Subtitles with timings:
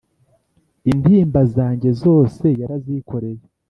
[0.91, 3.43] Intimba zanjye zose yarazikoreye